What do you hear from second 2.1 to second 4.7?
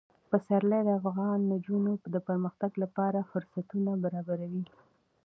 د پرمختګ لپاره فرصتونه برابروي.